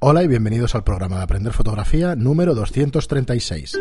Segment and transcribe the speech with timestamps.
[0.00, 3.76] Hola y bienvenidos al programa de Aprender Fotografía número 236.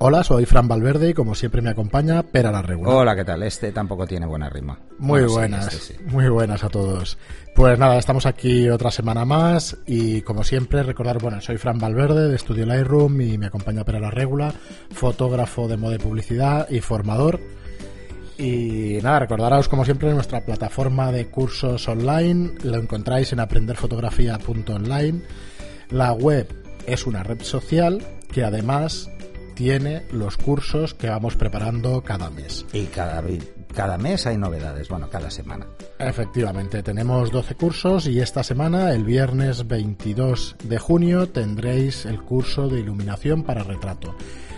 [0.00, 2.94] Hola, soy Fran Valverde y como siempre me acompaña Pera la Regular.
[2.94, 3.42] Hola, ¿qué tal?
[3.42, 4.78] Este tampoco tiene buena rima.
[4.98, 6.00] Muy Bueno, sí, buenas, este sí.
[6.08, 7.16] muy buenas a todos.
[7.54, 12.28] Pues nada, estamos aquí otra semana más y como siempre recordar, bueno, soy Fran Valverde
[12.28, 14.52] de Estudio Lightroom y me acompaña Pera la Regula,
[14.90, 17.40] fotógrafo de moda y publicidad y formador.
[18.36, 25.22] Y nada, recordaros como siempre nuestra plataforma de cursos online, lo encontráis en aprenderfotografía.online.
[25.90, 26.48] La web
[26.86, 29.08] es una red social que además
[29.54, 32.66] tiene los cursos que vamos preparando cada mes.
[32.72, 33.22] Y cada,
[33.74, 35.66] cada mes hay novedades, bueno, cada semana.
[35.98, 42.68] Efectivamente, tenemos 12 cursos y esta semana, el viernes 22 de junio, tendréis el curso
[42.68, 44.16] de iluminación para retrato.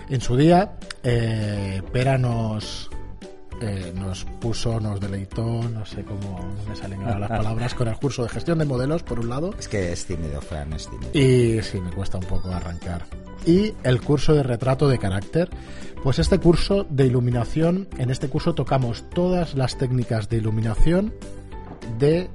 [0.09, 2.91] En su día, eh, Pera nos,
[3.61, 6.39] eh, nos puso, nos deleitó, no sé cómo
[6.69, 9.55] me salen ahora las palabras, con el curso de gestión de modelos, por un lado,
[9.59, 11.11] Es que es tímido, Fran, es tímido.
[11.13, 13.05] y sí, me cuesta un poco arrancar.
[13.45, 15.49] Y el curso de retrato de carácter.
[16.03, 21.13] Pues este curso de iluminación, en este curso tocamos todas las técnicas de iluminación
[21.99, 22.31] de,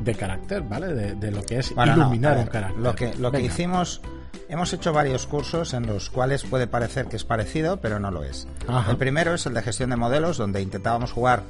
[0.00, 0.94] de carácter, ¿vale?
[0.94, 2.80] De, de lo que es Bueno, no, iluminar ver, un carácter.
[2.80, 4.00] Lo que, lo que hicimos,
[4.48, 8.24] hemos hecho varios cursos en los cuales puede parecer que es parecido, pero no lo
[8.24, 8.46] es.
[8.66, 8.90] Ajá.
[8.90, 11.42] El primero es el de gestión de modelos, donde intentábamos jugar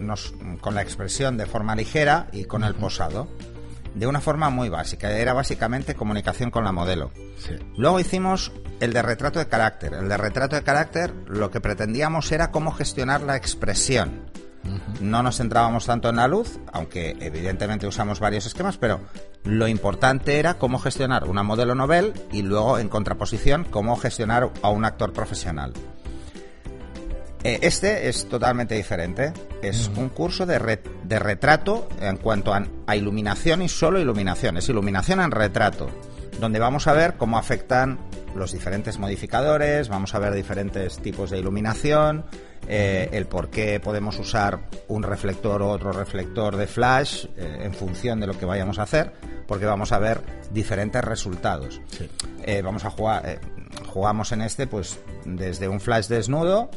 [0.00, 3.28] nos- con la expresión de forma ligera y con el posado.
[3.94, 7.10] De una forma muy básica, era básicamente comunicación con la modelo.
[7.38, 7.56] Sí.
[7.76, 9.92] Luego hicimos el de retrato de carácter.
[9.92, 14.31] El de retrato de carácter lo que pretendíamos era cómo gestionar la expresión.
[15.00, 19.00] No nos centrábamos tanto en la luz, aunque evidentemente usamos varios esquemas, pero
[19.44, 24.68] lo importante era cómo gestionar una modelo novel y luego en contraposición cómo gestionar a
[24.70, 25.72] un actor profesional.
[27.44, 29.32] Eh, Este es totalmente diferente.
[29.62, 34.56] Es un curso de, re- de retrato en cuanto a, a iluminación y solo iluminación.
[34.58, 35.88] Es iluminación en retrato,
[36.40, 37.98] donde vamos a ver cómo afectan
[38.34, 42.24] los diferentes modificadores, vamos a ver diferentes tipos de iluminación,
[42.66, 47.74] eh, el por qué podemos usar un reflector o otro reflector de flash eh, en
[47.74, 49.12] función de lo que vayamos a hacer,
[49.46, 50.22] porque vamos a ver
[50.52, 51.80] diferentes resultados.
[51.90, 52.08] Sí.
[52.44, 53.40] Eh, vamos a jugar,
[53.88, 56.70] jugamos en este pues desde un flash desnudo,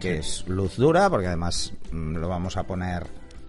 [0.00, 3.06] que es luz dura, porque además mm, lo vamos a poner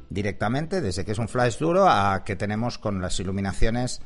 [0.10, 4.02] directamente, desde que es un flash duro a que tenemos con las iluminaciones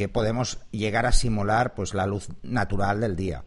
[0.00, 3.44] que podemos llegar a simular pues la luz natural del día.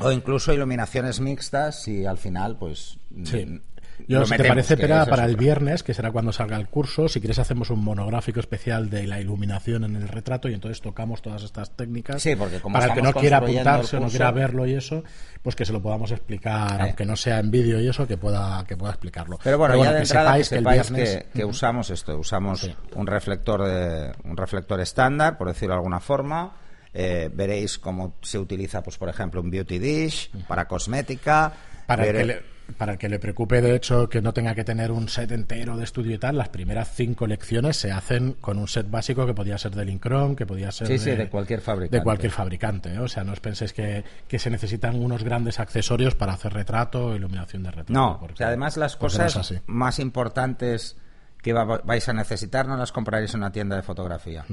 [0.00, 3.60] O incluso iluminaciones mixtas y al final pues Sí.
[4.08, 7.08] Yo, lo si te parece, Pera, para el viernes, que será cuando salga el curso,
[7.08, 11.22] si quieres hacemos un monográfico especial de la iluminación en el retrato y entonces tocamos
[11.22, 12.22] todas estas técnicas.
[12.22, 15.02] Sí, porque como para el que no quiera apuntarse o no quiera verlo y eso,
[15.42, 16.84] pues que se lo podamos explicar, Eh.
[16.84, 19.38] aunque no sea en vídeo y eso, que pueda, que pueda explicarlo.
[19.42, 20.64] Pero bueno, ya de que entrada que sepáis que el
[21.04, 21.24] viernes...
[21.32, 22.74] que, que usamos esto, usamos Sí.
[22.94, 26.56] un reflector de, un reflector estándar, por decirlo de alguna forma.
[26.94, 31.50] Eh, veréis cómo se utiliza, pues por ejemplo, un beauty dish para cosmética.
[31.86, 32.42] Para que le,
[32.76, 35.76] para el que le preocupe, de hecho, que no tenga que tener un set entero
[35.76, 39.34] de estudio y tal, las primeras cinco lecciones se hacen con un set básico que
[39.34, 41.96] podía ser de Lincrom, que podía ser Sí, sí, de cualquier fabricante.
[41.98, 42.98] De cualquier fabricante, ¿eh?
[42.98, 47.14] O sea, no os penséis que, que se necesitan unos grandes accesorios para hacer retrato
[47.14, 47.92] iluminación de retrato.
[47.92, 50.96] No, porque- o sea, además las no cosas más importantes
[51.42, 54.44] que va- vais a necesitar no las compraréis en una tienda de fotografía.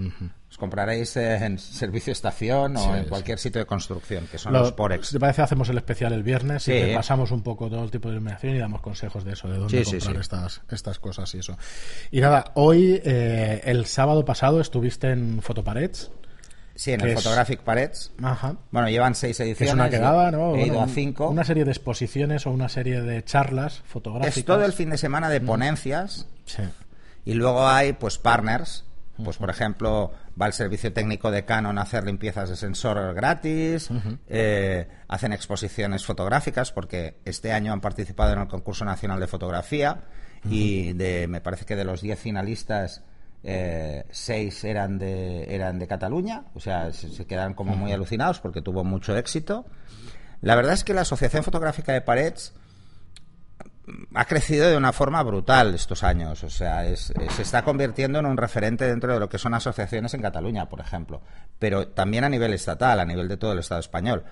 [0.50, 3.10] Os compraréis en servicio estación o Sí, en sí.
[3.10, 5.12] cualquier sitio de construcción, que son Lo- los Porex.
[5.12, 6.82] Te parece, hacemos el especial el viernes y Sí.
[6.82, 9.84] repasamos un poco todo el tipo de iluminación y damos consejos de eso, de dónde
[9.84, 10.18] comprar.
[10.20, 11.56] Estas, estas cosas y eso.
[12.12, 16.12] Y nada, hoy, eh, el sábado pasado, estuviste en Fotoparets.
[16.80, 18.14] Sí, en el es- Photographic Parets.
[18.24, 18.56] Ajá.
[18.72, 19.68] Bueno, llevan seis ediciones.
[19.68, 20.56] es una quedada, ¿no?
[20.56, 21.28] He ido Bueno, a cinco.
[21.30, 24.38] Una serie de exposiciones o una serie de charlas fotográficas.
[24.38, 26.64] Es todo el fin de semana de ponencias Sí.
[27.26, 28.86] y luego hay pues partners.
[29.22, 33.90] Pues por ejemplo, va el servicio técnico de Canon a hacer limpiezas de sensor gratis,
[34.30, 40.04] eh, hacen exposiciones fotográficas porque este año han participado en el concurso nacional de fotografía
[40.46, 43.04] y de, me parece que de los 10 finalistas
[43.44, 48.40] eh, seis eran de eran de Cataluña, o sea, se, se quedan como muy alucinados
[48.40, 49.66] porque tuvo mucho éxito.
[50.42, 52.54] La verdad es que la Asociación Fotográfica de Parets
[54.14, 56.44] ha crecido de una forma brutal estos años.
[56.44, 60.14] O sea, es- se está convirtiendo en un referente dentro de lo que son asociaciones
[60.14, 61.22] en Cataluña, por ejemplo.
[61.58, 64.24] Pero también a nivel estatal, a nivel de todo el Estado español.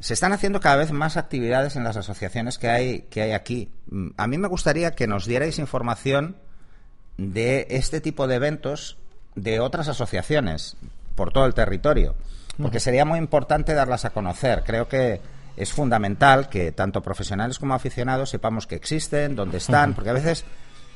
[0.00, 3.72] Se están haciendo cada vez más actividades en las asociaciones que hay, que hay aquí.
[3.90, 6.36] Mm, A mí me gustaría que nos dierais información
[7.18, 8.96] de este tipo de eventos
[9.34, 10.76] de otras asociaciones
[11.14, 12.14] por todo el territorio.
[12.60, 14.62] Porque sería muy importante darlas a conocer.
[14.64, 15.20] Creo que
[15.56, 20.44] es fundamental que tanto profesionales como aficionados sepamos que existen, dónde están, porque a veces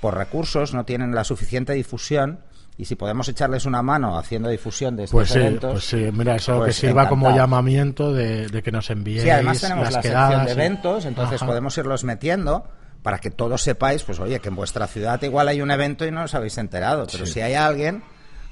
[0.01, 2.41] por recursos no tienen la suficiente difusión
[2.79, 6.09] y si podemos echarles una mano haciendo difusión de estos Pues sí, eventos pues sí,
[6.13, 9.85] mira, eso pues que sirva como llamamiento de, de que nos envíen Sí, además tenemos
[9.85, 11.47] las la quedadas sección de eventos, entonces Ajá.
[11.47, 12.67] podemos irlos metiendo
[13.03, 16.11] para que todos sepáis, pues oye, que en vuestra ciudad igual hay un evento y
[16.11, 18.03] no os habéis enterado, pero si hay alguien,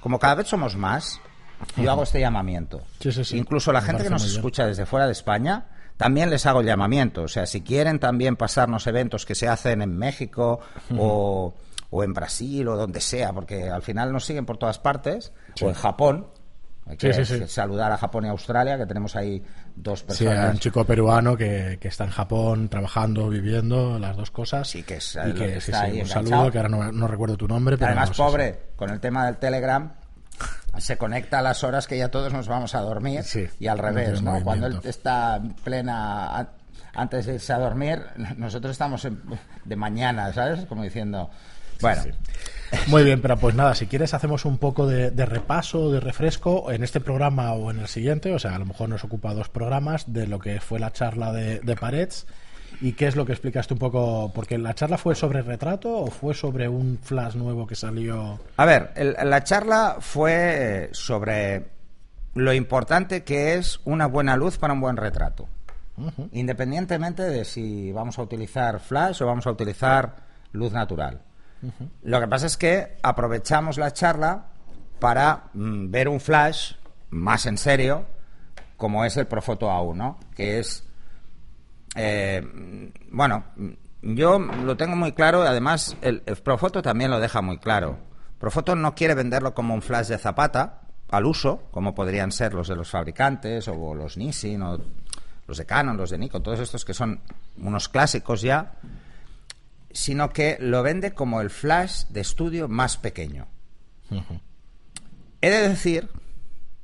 [0.01, 1.21] como cada vez somos más,
[1.77, 2.81] yo hago este llamamiento.
[3.01, 3.39] Sí, sí, sí.
[3.39, 4.37] Incluso la Me gente que nos bien.
[4.37, 5.67] escucha desde fuera de España,
[5.97, 7.23] también les hago el llamamiento.
[7.23, 10.61] O sea, si quieren también pasarnos eventos que se hacen en México
[10.99, 11.55] o,
[11.91, 15.69] o en Brasil o donde sea, porque al final nos siguen por todas partes, o
[15.69, 16.27] en Japón.
[16.91, 17.45] Hay que Sí, sí, sí.
[17.47, 19.43] saludar a Japón y Australia, que tenemos ahí
[19.77, 20.55] dos Sí, hay personas.
[20.55, 24.69] un chico peruano que, que está en Japón trabajando, viviendo las dos cosas.
[24.69, 26.27] Sí, que es y que, que sí, está sí, ahí un enganchado.
[26.27, 29.27] saludo, que ahora no, no recuerdo tu nombre, pero Además, no pobre, con el tema
[29.27, 29.93] del Telegram,
[30.79, 33.79] se conecta a las horas que ya todos nos vamos a dormir Sí, y al
[33.79, 34.43] revés, ¿no?
[34.43, 36.49] Cuando él está en plena an-
[36.95, 38.03] antes de irse a dormir,
[38.37, 39.21] nosotros estamos en-
[39.65, 40.65] de mañana, ¿sabes?
[40.67, 41.31] Como diciendo,
[41.81, 42.11] bueno, si-
[42.87, 46.71] Muy bien, pero pues nada, si quieres hacemos un poco de, de repaso, de refresco
[46.71, 49.49] en este programa o en el siguiente, o sea, a lo mejor nos ocupa dos
[49.49, 52.27] programas de lo que fue la charla de, de Parets
[52.81, 56.07] y qué es lo que explicaste un poco, porque la charla fue sobre retrato o
[56.09, 58.39] fue sobre un flash nuevo que salió.
[58.57, 61.67] A ver, el- la charla fue sobre
[62.35, 65.49] lo importante que es una buena luz para un buen retrato.
[66.33, 70.17] Independientemente de si vamos a utilizar flash o vamos a utilizar
[70.53, 71.21] luz natural.
[72.03, 74.47] Lo que pasa es que aprovechamos la charla
[74.99, 76.75] para mm, ver un flash
[77.11, 78.07] más en serio,
[78.77, 80.85] como es el Profoto A1, que es
[81.97, 82.43] eh,
[83.11, 83.45] bueno,
[84.03, 87.99] yo lo tengo muy claro, además el, el Profoto también lo deja muy claro.
[88.39, 92.69] Profoto no quiere venderlo como un flash de zapata al uso, como podrían ser los
[92.69, 94.79] de los fabricantes o los Nissin o
[95.47, 97.21] los de Canon, los de Nikon, todos estos que son
[97.59, 98.73] unos clásicos ya,
[99.93, 103.47] sino que lo vende como el flash de estudio más pequeño.
[105.41, 106.09] He de decir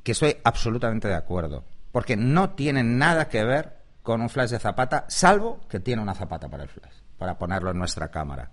[0.03, 4.59] que estoy absolutamente de acuerdo, porque no tiene nada que ver con un flash de
[4.59, 8.51] zapata, salvo que tiene una zapata para el flash, para ponerlo en nuestra cámara.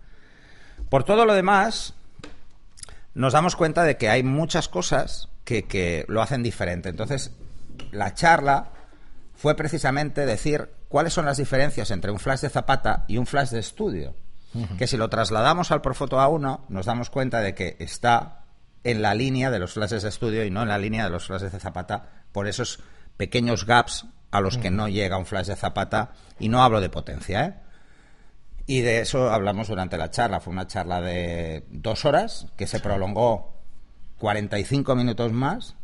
[0.89, 1.93] Por todo lo demás,
[3.13, 6.89] nos damos cuenta de que hay muchas cosas que, que lo hacen diferente.
[6.89, 7.31] Entonces,
[7.91, 8.71] la charla
[9.35, 13.49] fue precisamente decir cuáles son las diferencias entre un flash de zapata y un flash
[13.49, 14.15] de estudio.
[14.77, 18.43] Que si lo trasladamos al Profoto A1, nos damos cuenta de que está
[18.83, 21.25] en la línea de los flashes de estudio y no en la línea de los
[21.25, 22.79] flashes de zapata por esos
[23.17, 26.89] pequeños gaps a los que no llega un flash de zapata y no hablo de
[26.89, 27.53] potencia, ¿eh?
[28.65, 30.39] Y de eso hablamos durante la charla.
[30.39, 33.61] Fue una charla de dos horas que se prolongó
[34.19, 35.75] 45 minutos más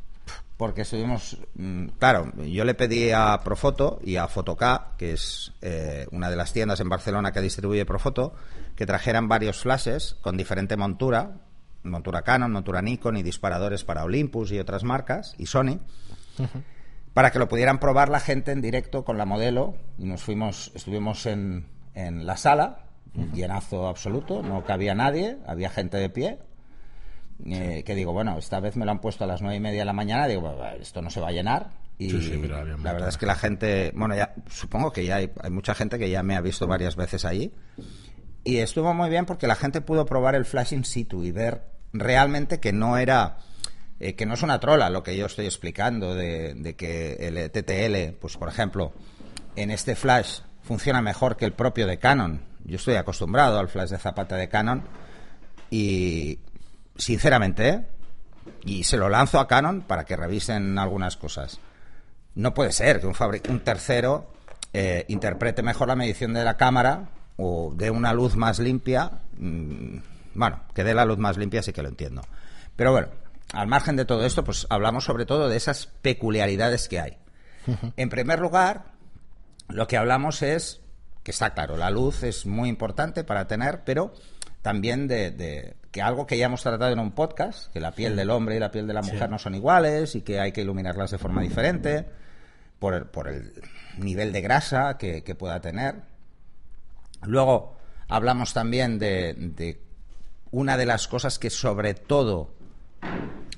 [0.60, 1.38] porque estuvimos...
[1.56, 6.36] mm, Claro, yo le pedí a Profoto y a Fotoca, que es eh, una de
[6.36, 8.36] las tiendas en Barcelona que distribuye Profoto,
[8.76, 11.38] que trajeran varios flashes con diferente montura,
[11.84, 15.80] montura Canon, montura Nikon y disparadores para Olympus y otras marcas, y Sony,
[17.14, 19.76] para que lo pudieran probar la gente en directo con la modelo.
[19.98, 22.84] Y nos fuimos, estuvimos en, en la sala,
[23.34, 26.40] llenazo absoluto, no cabía nadie, había gente de pie.
[27.46, 29.80] Eh, que digo, bueno, esta vez me lo han puesto a las nueve y media
[29.80, 31.70] de la mañana, digo, "Bah, bah, esto no se va a llenar.
[31.98, 35.18] Y Sí, sí, pero la verdad es que la gente, bueno, ya supongo que ya
[35.18, 37.52] hay, hay mucha gente que ya me ha visto varias veces allí.
[38.46, 41.62] Y estuvo muy bien porque la gente pudo probar el flash in situ y ver
[41.92, 43.38] realmente que no era
[44.00, 47.52] eh, que no es una trola lo que yo estoy explicando de, de que el
[47.52, 48.94] TTL, pues por ejemplo,
[49.58, 52.42] en este flash funciona mejor que el propio de Canon.
[52.64, 54.84] Yo estoy acostumbrado al flash de zapata de Canon
[55.70, 56.40] y
[57.00, 57.86] sinceramente, ¿eh?
[58.64, 61.60] y se lo lanzo a Canon para que revisen algunas cosas.
[62.36, 63.16] No puede ser que un,
[63.50, 64.28] un tercero
[64.74, 69.12] eh, interprete mejor la medición de la cámara o dé una luz más limpia.
[69.38, 69.98] mm,
[70.36, 72.22] bueno, que dé la luz más limpia sí que lo entiendo.
[72.76, 73.08] Pero bueno,
[73.54, 77.18] al margen de todo esto, pues hablamos sobre todo de esas peculiaridades que hay.
[77.98, 78.86] En primer lugar,
[79.68, 80.82] lo que hablamos es
[81.24, 84.14] que está claro, la luz es muy importante para tener, pero
[84.62, 88.16] también de, de que algo que ya hemos tratado en un podcast, que la piel
[88.16, 90.62] del hombre y la piel de la mujer no son iguales y que hay que
[90.62, 92.06] iluminarlas de forma diferente
[92.78, 93.54] por el, por el
[93.98, 95.96] nivel de grasa que, que pueda tener.
[97.24, 97.78] Luego
[98.08, 99.82] hablamos también de, de
[100.52, 102.54] una de las cosas que sobre todo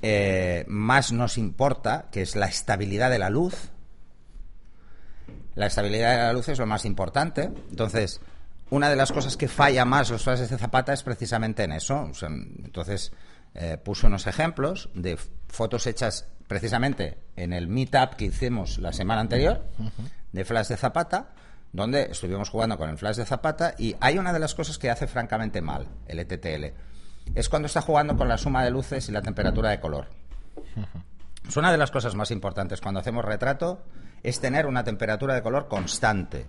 [0.02, 3.70] eh, más nos importa, que es la estabilidad de la luz.
[5.54, 7.50] La estabilidad de la luz es lo más importante.
[7.70, 8.20] Entonces,
[8.72, 12.08] una de las cosas que falla más los flashes de Zapata es precisamente en eso.
[12.10, 13.12] O sea, entonces,
[13.54, 19.20] eh, puso unos ejemplos de fotos hechas precisamente en el meetup que hicimos la semana
[19.20, 19.62] anterior
[20.32, 21.34] de flash de Zapata
[21.70, 24.90] donde estuvimos jugando con el flash de Zapata y hay una de las cosas que
[24.90, 26.74] hace francamente mal el ETTL.
[27.34, 30.08] Es cuando está jugando con la suma de luces y la temperatura de color.
[31.46, 33.84] Es una de las cosas más importantes cuando hacemos retrato,
[34.22, 36.46] es tener una temperatura de color constante.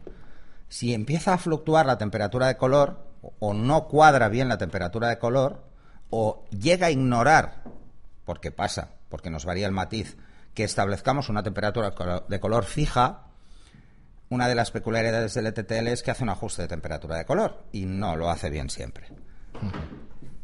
[0.73, 3.05] Si empieza a fluctuar la temperatura de color,
[3.37, 5.63] o no cuadra bien la temperatura de color,
[6.09, 7.61] o llega a ignorar,
[8.25, 10.17] porque pasa, porque nos varía el matiz,
[10.55, 11.93] que establezcamos una temperatura
[12.27, 13.27] de color fija,
[14.29, 17.65] una de las peculiaridades del ETTL es que hace un ajuste de temperatura de color
[17.71, 19.09] y no lo hace bien siempre.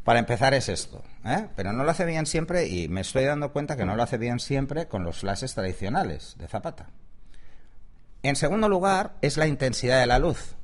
[0.04, 1.48] Para empezar es esto, ¿eh?
[1.56, 4.20] pero no lo hace bien siempre y me estoy dando cuenta que no lo hace
[4.20, 6.92] bien siempre con los flashes tradicionales de Zapata.
[8.22, 10.56] En segundo lugar es la intensidad de la luz.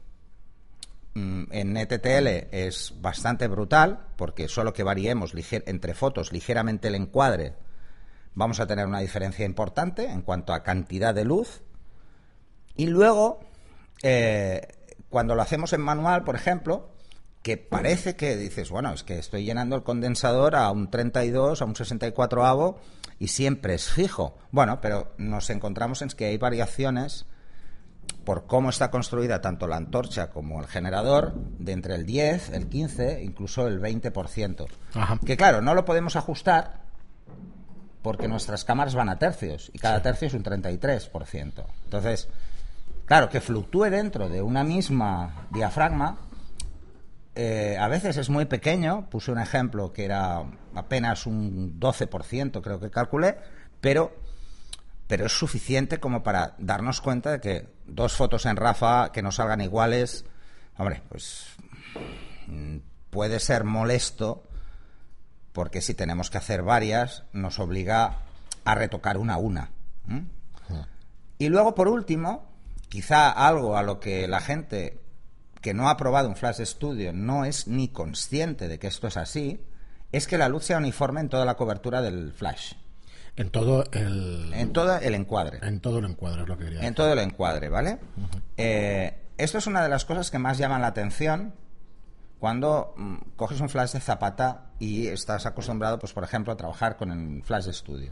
[1.14, 7.54] Mm, en ETTL es bastante brutal porque solo que variemos entre fotos ligeramente el encuadre
[8.34, 11.62] vamos a tener una diferencia importante en cuanto a cantidad de luz.
[12.76, 13.40] Y luego,
[14.04, 14.62] eh,
[15.10, 16.90] cuando lo hacemos en manual, por ejemplo,
[17.42, 21.66] que parece que dices, bueno, es que estoy llenando el condensador a un 32, a
[21.66, 22.80] un 64 avo
[23.18, 24.38] y siempre es fijo.
[24.52, 27.26] Bueno, pero nos encontramos en que hay variaciones
[28.26, 32.68] por cómo está construida tanto la antorcha como el generador de entre el 10, el
[32.68, 34.68] 15, incluso el 20%.
[35.26, 36.86] Que claro, no lo podemos ajustar
[38.02, 41.66] porque nuestras cámaras van a tercios y cada tercio es un 33%.
[41.86, 42.28] Entonces,
[43.06, 46.18] claro, que fluctúe dentro de una misma diafragma,
[47.34, 52.80] eh, a veces es muy pequeño, puse un ejemplo que era apenas un 12%, creo
[52.80, 53.38] que calculé,
[53.82, 54.16] pero,
[55.08, 59.32] pero es suficiente como para darnos cuenta de que dos fotos en Rafa que no
[59.32, 60.26] salgan iguales,
[60.78, 61.48] hombre, pues
[62.48, 62.78] mm,
[63.10, 64.44] puede ser molesto
[65.54, 68.20] porque si tenemos que hacer varias, nos obliga
[68.66, 69.72] a retocar una a una.
[71.38, 72.50] Y luego, por último,
[72.90, 75.02] quizá algo a lo que la gente
[75.62, 79.18] que no ha probado un Flash Studio no es ni consciente de que esto es
[79.18, 79.66] así,
[80.12, 82.74] es que la luz sea uniforme en toda la cobertura del Flash.
[83.38, 84.54] En todo el...
[84.54, 85.60] En todo el encuadre.
[85.62, 88.00] En todo el encuadre es lo que quería En todo el encuadre, ¿vale?
[88.58, 91.54] Eh, esto es una de las cosas que más llaman la atención
[92.40, 96.96] cuando mm, coges un flash de zapata y estás acostumbrado, pues por ejemplo, a trabajar
[96.96, 98.12] con el flash de estudio.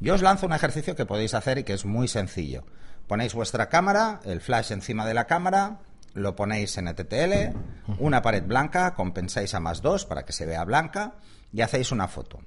[0.00, 2.64] Yo os lanzo un ejercicio que podéis hacer y que es muy sencillo.
[3.08, 5.78] Ponéis vuestra cámara, el flash encima de la cámara,
[6.14, 7.56] lo ponéis en ETTL,
[7.98, 11.14] una pared blanca, compensáis a más dos para que se vea blanca
[11.52, 12.40] y hacéis una foto.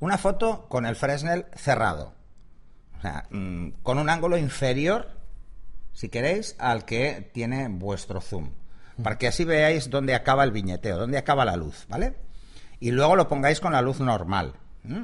[0.00, 2.14] Una foto con el Fresnel cerrado,
[2.98, 5.08] o sea, mm, con un ángulo inferior,
[5.92, 8.50] si queréis, al que tiene vuestro zoom
[9.02, 12.16] para que así veáis dónde acaba el viñeteo, dónde acaba la luz, ¿vale?
[12.80, 14.54] Y luego lo pongáis con la luz normal,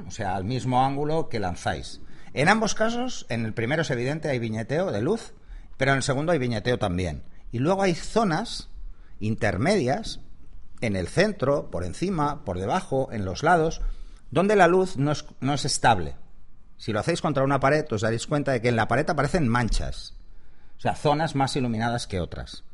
[0.07, 2.01] o sea, al mismo ángulo que lanzáis.
[2.33, 5.35] En ambos casos, en el primero es evidente, hay viñeteo de luz,
[5.77, 7.23] pero en el segundo hay viñeteo también.
[7.53, 8.71] Y luego hay zonas
[9.21, 10.21] intermedias,
[10.81, 13.81] en el centro, por encima, por debajo, en los lados,
[14.35, 16.17] donde la luz no es, no es estable.
[16.77, 19.49] Si lo hacéis contra una pared, os daréis cuenta de que en la pared aparecen
[19.49, 20.15] manchas,
[20.77, 22.65] o sea, zonas más iluminadas que otras.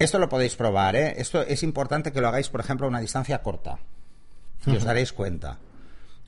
[0.00, 1.14] Esto lo podéis probar, ¿eh?
[1.18, 3.78] Esto es importante que lo hagáis, por ejemplo, a una distancia corta.
[4.66, 5.58] Y os daréis cuenta.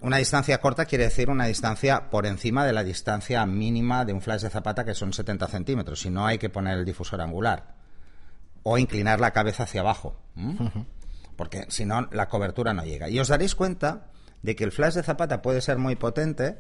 [0.01, 4.21] Una distancia corta quiere decir una distancia por encima de la distancia mínima de un
[4.21, 6.01] flash de zapata, que son 70 centímetros.
[6.01, 7.75] Si no, hay que poner el difusor angular.
[8.63, 10.17] O inclinar la cabeza hacia abajo.
[11.37, 13.09] Porque si no, la cobertura no llega.
[13.09, 14.11] Y os daréis cuenta
[14.43, 16.59] de que el flash de zapata puede ser muy potente,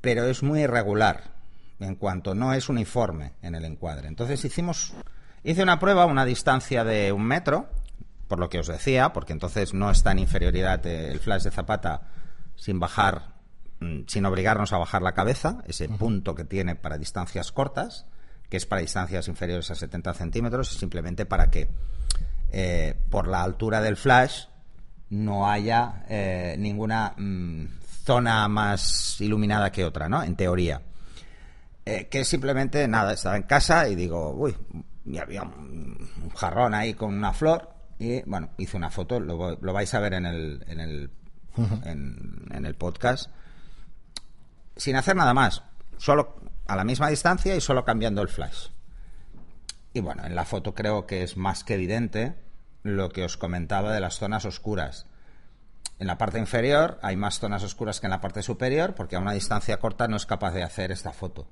[0.00, 1.34] pero es muy irregular
[1.78, 4.08] en cuanto no es uniforme en el encuadre.
[4.08, 4.94] Entonces hicimos
[5.46, 7.68] Hice una prueba a una distancia de un metro,
[8.26, 12.02] por lo que os decía, porque entonces no está en inferioridad el flash de Zapata
[12.56, 13.36] sin bajar,
[13.78, 18.06] mm, sin obligarnos a bajar la cabeza, ese punto que tiene para distancias cortas,
[18.48, 21.68] que es para distancias inferiores a 70 centímetros, simplemente para que
[22.50, 24.44] eh, por la altura del flash
[25.10, 27.64] no haya eh, ninguna mm,
[28.04, 30.22] zona más iluminada que otra, ¿no?
[30.22, 30.82] En teoría.
[31.84, 34.56] Eh, que simplemente, nada, estaba en casa y digo, uy,
[35.04, 39.72] y había un, jarrón ahí con una flor y bueno, hice una foto, lo, lo
[39.72, 41.10] vais a ver en el, en el,
[41.84, 43.30] en, el podcast,
[44.76, 45.62] sin hacer nada más,
[45.96, 46.36] solo
[46.66, 48.68] a la misma distancia y solo cambiando el flash.
[49.96, 52.34] Y bueno, en la foto creo que es más que evidente
[52.82, 55.06] lo que os comentaba de las zonas oscuras.
[55.98, 59.20] En la parte inferior hay más zonas oscuras que en la parte superior porque a
[59.20, 61.46] una distancia corta no es capaz de hacer esta foto.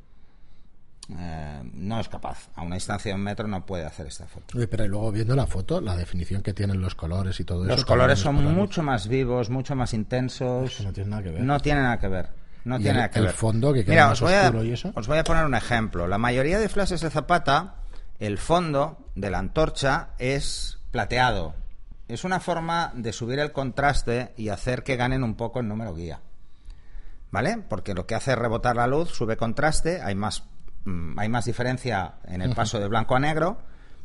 [1.08, 2.50] Eh, no es capaz.
[2.54, 4.58] A una distancia de un metro no puede hacer esta foto.
[4.70, 7.76] pero luego viendo la foto, la definición que tienen los colores y todo los eso.
[7.76, 10.82] Los colores son mucho más vivos, mucho más intensos.
[10.82, 11.42] no tienen nada que ver.
[11.42, 12.28] No tienen nada que ver.
[12.64, 13.34] No tiene el- nada que el ver.
[13.34, 14.92] fondo, que queda Mira, más os voy, a, oscuro y eso.
[14.94, 16.06] os voy a poner un ejemplo.
[16.06, 17.74] La mayoría de flashes de Zapata,
[18.18, 21.54] el fondo de la antorcha es plateado.
[22.08, 25.94] Es una forma de subir el contraste y hacer que ganen un poco el número
[25.94, 26.20] guía.
[27.30, 27.58] ¿Vale?
[27.68, 30.44] Porque lo que hace es rebotar la luz, sube contraste, hay más,
[30.84, 33.58] mm, hay más diferencia en el paso de blanco a negro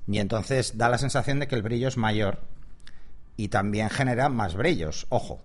[0.07, 2.39] y entonces da la sensación de que el brillo es mayor
[3.37, 5.05] y también genera más brillos.
[5.09, 5.41] Ojo,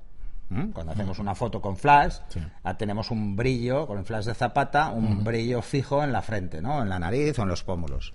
[0.72, 2.40] cuando hacemos una foto con flash, Sí.
[2.62, 6.62] ah, tenemos un brillo, con el flash de zapata, un brillo fijo en la frente,
[6.62, 6.80] ¿no?
[6.80, 8.14] En la nariz o en los pómulos.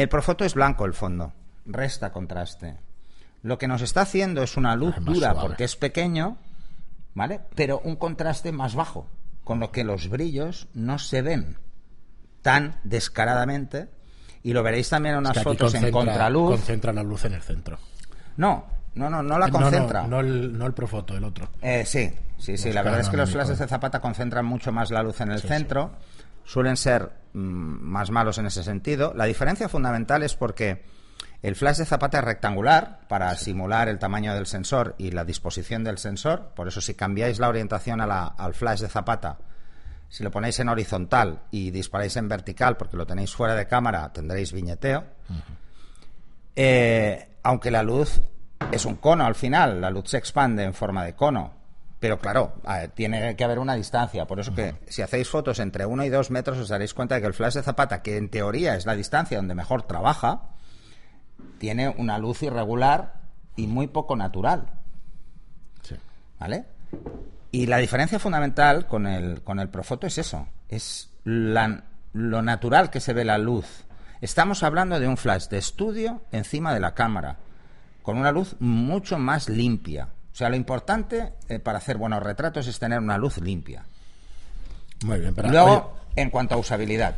[0.00, 1.32] El profoto es blanco el fondo,
[1.66, 2.78] resta contraste.
[3.42, 5.40] Lo que nos está haciendo es una luz dura suave.
[5.48, 6.38] porque es pequeño,
[7.14, 7.40] ¿vale?
[7.54, 9.06] Pero un contraste más bajo,
[9.44, 11.58] con lo que los brillos no se ven
[12.42, 13.88] tan descaradamente.
[14.42, 16.52] Y lo veréis también en Es unas que fotos en contraluz.
[16.52, 17.78] Concentra la luz en el centro.
[18.38, 18.64] No,
[18.94, 20.02] no, no, no la concentra.
[20.02, 21.50] No, no el, no el profoto, el otro.
[21.60, 22.72] Eh, sí, sí, sí.
[22.72, 25.40] La verdad es que los flashes de Zapata concentran mucho más la luz en el
[25.42, 25.92] Sí, centro.
[26.50, 29.12] Suelen ser mm, más malos en ese sentido.
[29.14, 30.82] La diferencia fundamental es porque
[31.42, 35.84] el flash de Zapata es rectangular para simular el tamaño del sensor y la disposición
[35.84, 36.50] del sensor.
[36.56, 39.38] Por eso, si cambiáis la orientación a la- al flash de Zapata,
[40.08, 44.12] si lo ponéis en horizontal y disparáis en vertical porque lo tenéis fuera de cámara,
[44.12, 45.04] tendréis viñeteo.
[46.56, 48.20] Eh, aunque la luz
[48.72, 51.59] es un cono al final, la luz se expande en forma de cono.
[52.00, 52.54] Pero claro,
[52.94, 54.26] tiene que haber una distancia.
[54.26, 57.20] Por eso que si hacéis fotos entre 1 y 2 metros os daréis cuenta de
[57.20, 60.48] que el flash de Zapata, que en teoría es la distancia donde mejor trabaja,
[61.58, 63.20] tiene una luz irregular
[63.54, 64.70] y muy poco natural.
[65.82, 65.94] Sí.
[66.38, 66.64] ¿Vale?
[67.52, 72.88] Y la diferencia fundamental con el, con el Profoto es eso, es la- lo natural
[72.90, 73.84] que se ve la luz.
[74.22, 77.36] Estamos hablando de un flash de estudio encima de la cámara,
[78.02, 80.08] con una luz mucho más limpia.
[80.32, 83.84] O sea, lo importante eh, para hacer buenos retratos es tener una luz limpia.
[85.04, 87.16] Muy bien, pero Y luego, oye, en cuanto a usabilidad,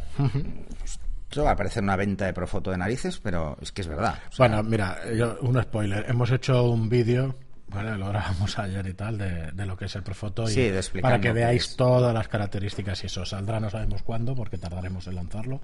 [1.30, 4.18] esto va a parecer una venta de Profoto de narices, pero es que es verdad.
[4.30, 6.04] O sea, bueno, mira, yo- un spoiler.
[6.08, 7.34] Hemos hecho un vídeo,
[7.68, 7.96] ¿vale?
[7.96, 10.44] lo grabamos ayer y tal, de, de lo que es el Profoto.
[10.44, 13.24] Y Sí, de explicando para que veáis todas las características y eso.
[13.26, 15.60] Saldrá no sabemos cuándo, porque tardaremos en lanzarlo.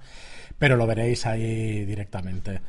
[0.59, 2.61] Pero lo veréis ahí directamente.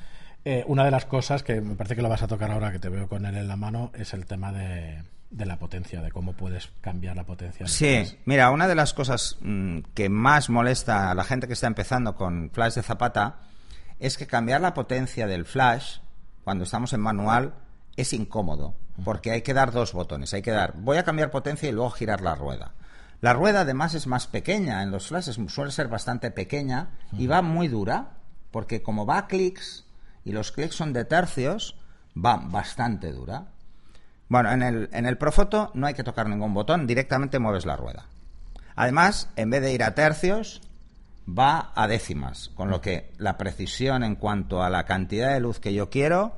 [0.45, 2.79] Eh, una de las cosas que me parece que lo vas a tocar ahora, que
[2.79, 6.11] te veo con él en la mano, es el tema de, de la potencia, de
[6.11, 7.67] cómo puedes cambiar la potencia.
[7.67, 11.67] Sí, mira, una de las cosas mm, que más molesta a la gente que está
[11.67, 13.39] empezando con flash de zapata
[13.99, 15.99] es que cambiar la potencia del flash
[16.43, 17.53] cuando estamos en manual
[17.95, 20.33] es incómodo, porque hay que dar dos botones.
[20.33, 22.73] Hay que dar, voy a cambiar potencia y luego girar la rueda.
[23.21, 27.41] La rueda además es más pequeña, en los flashes suele ser bastante pequeña y va
[27.41, 28.13] muy dura,
[28.51, 29.85] porque como va a clics
[30.29, 31.75] y los clics son de tercios,
[32.15, 33.47] va bastante dura.
[34.27, 37.75] Bueno, en el, en el Profoto no hay que tocar ningún botón, directamente mueves la
[37.75, 38.05] rueda.
[38.75, 40.61] Además, en vez de ir a tercios,
[41.27, 45.59] va a décimas, con lo que la precisión en cuanto a la cantidad de luz
[45.59, 46.37] que yo quiero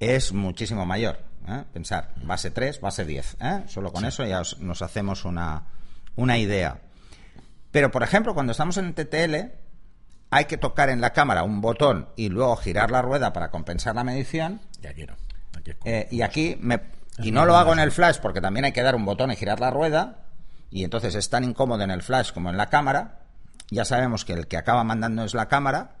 [0.00, 1.18] es muchísimo mayor.
[1.46, 1.64] ¿eh?
[1.72, 3.36] Pensar, base 3, base 10.
[3.40, 3.64] ¿eh?
[3.68, 5.64] Solo con eso ya os- nos hacemos una,
[6.16, 6.80] una idea.
[7.70, 9.52] Pero, por ejemplo, cuando estamos en TTL,
[10.30, 13.94] hay que tocar en la cámara un botón y luego girar la rueda para compensar
[13.94, 14.60] la medición.
[14.82, 15.14] Y aquí no.
[15.56, 16.80] Aquí es como- Eh, y aquí me,
[17.18, 19.36] y no lo hago en el flash porque también hay que dar un botón y
[19.36, 20.18] girar la rueda
[20.70, 23.20] y entonces es tan incómodo en el flash como en la cámara.
[23.70, 25.96] Ya sabemos que el que acaba mandando es la cámara,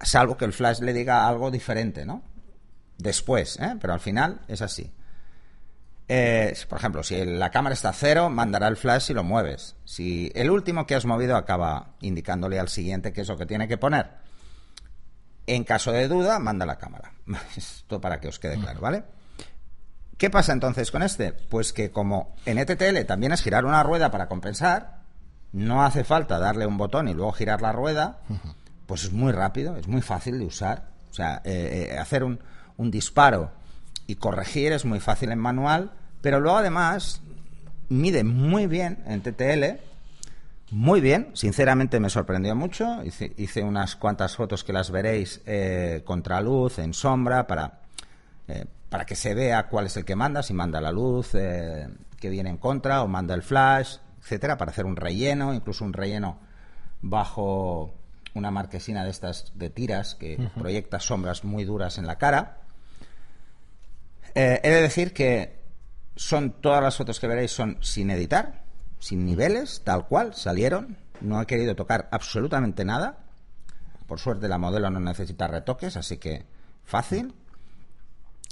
[0.00, 2.22] salvo que el flash le diga algo diferente, ¿no?
[2.98, 3.76] Después, ¿eh?
[3.80, 4.92] pero al final es así.
[6.12, 9.76] Eh, por ejemplo, si la cámara está a cero, mandará el flash si lo mueves.
[9.84, 13.68] Si el último que has movido acaba indicándole al siguiente qué es lo que tiene
[13.68, 14.10] que poner.
[15.46, 17.12] En caso de duda, manda la cámara.
[17.56, 19.04] Esto para que os quede claro, ¿vale?
[20.18, 21.32] ¿Qué pasa entonces con este?
[21.32, 25.02] Pues que como en ETTL también es girar una rueda para compensar,
[25.52, 28.18] no hace falta darle un botón y luego girar la rueda,
[28.86, 30.88] pues es muy rápido, es muy fácil de usar.
[31.08, 33.52] O sea, eh, eh, hacer un disparo
[34.08, 37.22] y corregir es muy fácil en manual, pero luego además
[37.88, 39.80] mide muy bien en TTL,
[40.70, 43.02] muy bien, sinceramente me sorprendió mucho.
[43.04, 47.80] Hice, hice unas cuantas fotos que las veréis eh, contra luz, en sombra, para,
[48.46, 51.88] eh, para que se vea cuál es el que manda, si manda la luz eh,
[52.20, 55.92] que viene en contra o manda el flash, etcétera, para hacer un relleno, incluso un
[55.92, 56.38] relleno
[57.02, 57.92] bajo
[58.34, 62.58] una marquesina de estas de tiras que proyecta sombras muy duras en la cara.
[64.34, 65.59] Eh, he de decir que
[66.20, 68.62] son todas las fotos que veréis son sin editar,
[68.98, 70.98] sin niveles, tal cual, salieron.
[71.22, 73.20] No he querido tocar absolutamente nada.
[74.06, 76.44] Por suerte la modelo no necesita retoques, así que
[76.84, 77.34] fácil.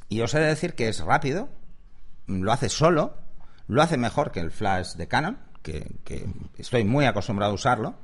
[0.09, 1.51] Y os he de decir que es rápido,
[2.27, 3.19] lo hace solo,
[3.67, 5.93] lo hace mejor que el flash de Canon, que
[6.57, 7.97] estoy muy acostumbrado a usarlo,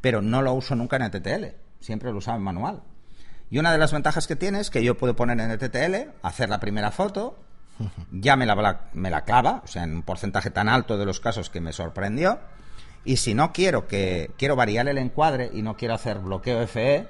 [0.00, 2.82] pero no lo uso nunca en ETTL, siempre lo usaba en manual.
[3.50, 6.48] Y una de las ventajas que tiene es que yo puedo poner en ETTL, hacer
[6.48, 7.38] la primera foto,
[8.10, 11.20] ya me la, me la clava, o sea, en un porcentaje tan alto de los
[11.20, 12.38] casos que me sorprendió.
[13.04, 17.08] Y si no quiero que quiero variar el encuadre y no quiero hacer bloqueo FE,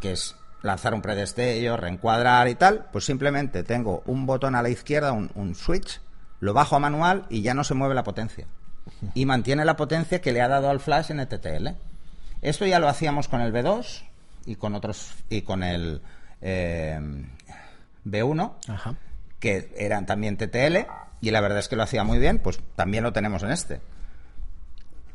[0.00, 4.68] que es lanzar un predestello, reencuadrar y tal, pues simplemente tengo un botón a la
[4.68, 6.00] izquierda, un, un switch,
[6.40, 8.46] lo bajo a manual y ya no se mueve la potencia.
[9.14, 11.68] Y mantiene la potencia que le ha dado al flash en ETTL.
[12.42, 14.04] Esto ya lo hacíamos con el B2,
[14.46, 16.00] y con otros y con el
[16.40, 16.98] eh,
[18.04, 18.52] B1
[19.44, 20.86] que eran también TTL
[21.20, 23.82] y la verdad es que lo hacía muy bien pues también lo tenemos en este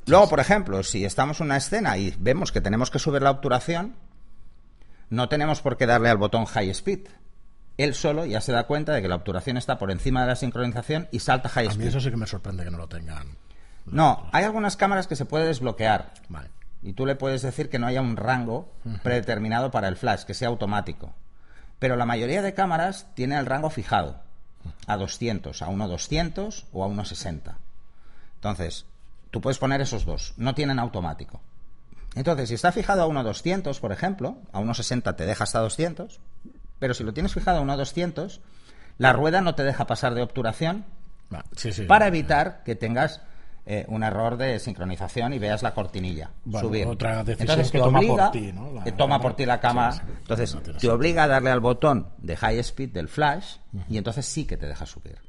[0.06, 3.32] luego por ejemplo si estamos en una escena y vemos que tenemos que subir la
[3.32, 3.96] obturación
[5.10, 7.08] no tenemos por qué darle al botón high speed
[7.78, 10.36] él solo ya se da cuenta de que la obturación está por encima de la
[10.36, 11.82] sincronización y salta high speed.
[11.82, 13.38] A mí eso sí que me sorprende que no lo tengan.
[13.86, 16.12] No, hay algunas cámaras que se puede desbloquear.
[16.28, 16.50] Vale
[16.82, 18.72] y tú le puedes decir que no haya un rango
[19.04, 21.14] predeterminado para el flash, que sea automático.
[21.80, 24.22] Pero la mayoría de cámaras tiene el rango fijado
[24.88, 27.56] a 200, a 1.200 o a 1.60.
[28.36, 28.86] Entonces,
[29.32, 31.42] tú puedes poner esos dos, no tienen automático.
[32.16, 36.20] Entonces, si está fijado a 1.200, por ejemplo, a 1.60 te deja hasta 200,
[36.80, 38.40] pero si lo tienes fijado a 1.200,
[38.98, 40.86] la rueda no te deja pasar de obturación
[41.88, 43.22] para evitar que tengas
[43.72, 46.88] eh, un error de sincronización y veas la cortinilla subir.
[46.88, 48.84] Otra decisión Entonces, que toma por ti, ¿no?
[48.84, 49.94] te toma por ti la cama.
[50.08, 54.46] entonces, te obliga a darle al botón de high speed del flash y entonces sí
[54.46, 55.20] que te deja subir.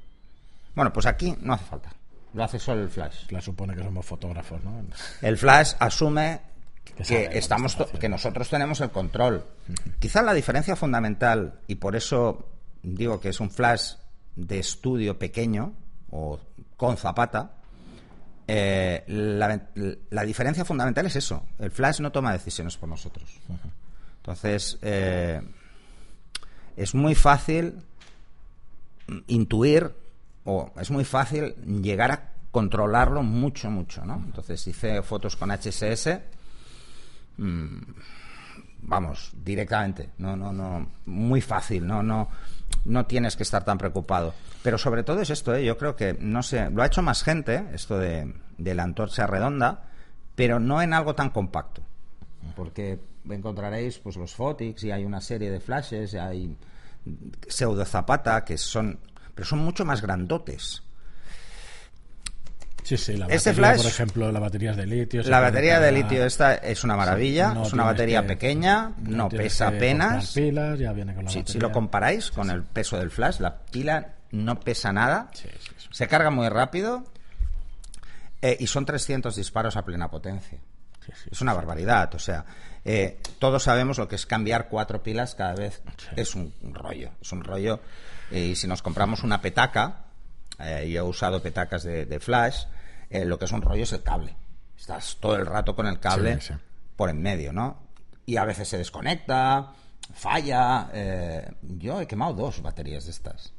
[0.74, 1.92] Bueno, pues aquí no hace falta.
[2.32, 3.28] Lo hace solo el flash.
[3.28, 4.86] La supone que somos fotógrafos, ¿no?
[5.20, 6.40] El flash asume
[7.06, 9.44] que, estamos que nosotros tenemos el control.
[9.98, 12.48] Quizá la diferencia fundamental y por eso
[12.82, 13.96] digo que es un flash
[14.34, 15.74] de estudio pequeño
[16.08, 16.40] o
[16.78, 17.59] con zapata
[18.52, 19.04] eh,
[20.10, 21.46] la, diferencia fundamental es eso.
[21.58, 23.38] El Flash no toma decisiones por nosotros.
[24.16, 25.40] Entonces, eh,
[26.76, 27.74] es muy fácil
[29.28, 29.94] intuir
[30.44, 34.16] o es muy fácil llegar a controlarlo mucho, mucho, ¿no?
[34.16, 36.20] Entonces hice fotos con HSS,
[37.36, 37.78] mm,
[38.82, 42.28] vamos, directamente, no, no, no, muy fácil, no, no,
[42.84, 44.34] no tienes que estar tan preocupado.
[44.62, 45.64] Pero sobre todo es esto, ¿eh?
[45.64, 49.84] yo creo que, no sé, lo ha hecho más gente, esto de, la antorcha redonda,
[50.34, 51.82] pero no en algo tan compacto.
[52.56, 56.56] Porque encontraréis pues los Fotix y hay una serie de flashes, y hay
[57.48, 58.98] pseudo zapata que son,
[59.34, 60.82] pero son mucho más grandotes.
[62.82, 65.22] Sí, sí, la este batería, por ejemplo, las baterías de litio.
[65.22, 70.32] La batería de litio esta es una maravilla, es una batería pequeña, no, pesa apenas.
[70.32, 74.14] Pilas, ya viene con la si lo comparáis con el peso del flash, la pila
[74.32, 75.30] no pesa nada,
[75.90, 77.04] se carga muy rápido
[78.42, 80.58] eh, y son 300 disparos a plena potencia.
[81.30, 82.44] es una barbaridad, o sea,
[82.84, 85.82] eh, todos sabemos lo que es cambiar cuatro pilas cada vez.
[86.16, 87.80] Es un, rollo, es un rollo.
[88.30, 90.04] Eh, y si nos compramos una petaca,
[90.58, 92.64] yo he usado petacas de flash,
[93.10, 94.36] eh, lo que es un rollo es el cable.
[94.78, 96.38] Estás todo el rato con el cable
[96.96, 97.76] por en medio, ¿no?
[98.24, 99.72] Y a veces se desconecta,
[100.14, 100.88] falla.
[100.92, 103.52] Eh, yo he quemado dos baterías de estas.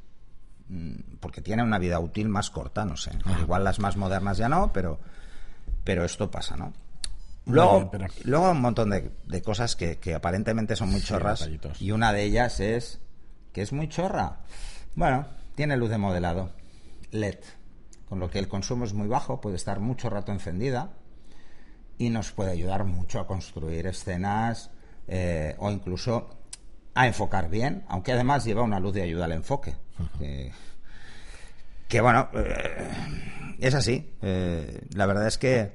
[0.68, 3.10] Mm, porque tiene una vida útil más corta, no sé.
[3.24, 3.38] Ah.
[3.40, 4.98] Igual las más modernas ya no, pero,
[5.84, 6.72] pero esto pasa, ¿no?
[7.44, 7.90] Luego,
[8.24, 11.48] luego un montón de, cosas que, aparentemente son muy chorras.
[11.80, 13.00] Y una de ellas es
[13.52, 14.38] que es muy chorra.
[14.94, 15.26] Bueno,
[15.56, 16.52] tiene luz de modelado.
[17.12, 17.38] LED
[18.12, 20.90] con lo que el consumo es muy bajo, puede estar mucho rato encendida
[21.96, 24.70] y nos puede ayudar mucho a construir escenas
[25.08, 26.28] eh, o incluso
[26.94, 29.76] a enfocar bien, aunque además lleva una luz de ayuda al enfoque.
[31.88, 34.12] que, bueno, eh, es así.
[34.20, 35.72] Eh, la verdad es que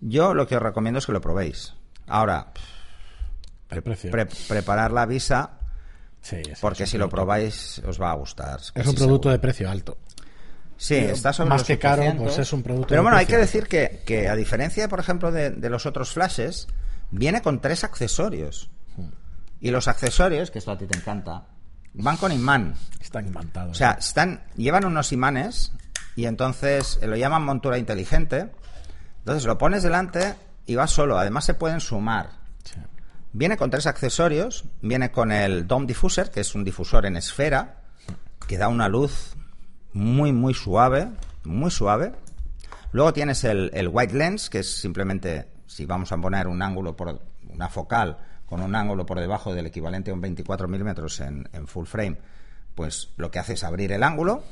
[0.00, 1.74] yo lo que os recomiendo es que lo probéis.
[2.08, 2.52] Ahora,
[4.48, 5.60] preparar la visa,
[6.60, 8.58] porque si lo probáis os va a gustar.
[8.74, 9.98] Es un producto de precio alto.
[10.80, 12.88] Sí, está sobre Más que caro, pues es un producto.
[12.88, 16.68] Pero bueno, hay que decir que, que, a diferencia, por ejemplo, de, los otros flashes,
[17.10, 18.70] viene con tres accesorios.
[19.60, 21.44] Y los accesorios, que esto a ti te encanta,
[21.92, 22.76] van con imán.
[22.98, 23.72] Están imantados.
[23.72, 25.72] O sea, están, llevan unos imanes
[26.16, 28.50] y entonces lo llaman montura inteligente.
[29.18, 31.18] Entonces lo pones delante y va solo.
[31.18, 32.30] Además se pueden sumar.
[33.34, 34.64] Viene con tres accesorios.
[34.80, 37.82] Viene con el Dome Diffuser, que es un difusor en esfera,
[38.48, 39.36] que da una luz
[39.92, 41.08] muy, muy suave,
[41.44, 42.12] muy suave.
[42.92, 46.96] Luego tienes el, el white lens, que es simplemente, si vamos a poner un ángulo
[46.96, 48.18] por una focal
[48.50, 52.18] con un ángulo por debajo del equivalente a un 24 milímetros en, en full frame,
[52.74, 54.42] pues lo que hace es abrir el ángulo.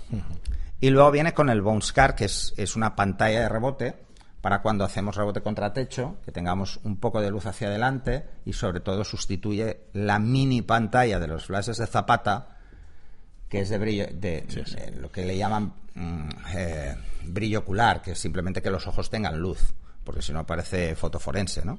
[0.81, 3.97] Y luego viene con el Bounce Car, que es, es una pantalla de rebote
[4.41, 8.53] para cuando hacemos rebote contra techo, que tengamos un poco de luz hacia adelante y
[8.53, 12.58] sobre todo sustituye la mini pantalla de los flashes de zapata,
[13.49, 18.13] que es de brillo, de, de lo que le llaman mm, eh, brillo ocular, que
[18.13, 21.79] es simplemente que los ojos tengan luz, porque si no parece fotoforense, ¿no?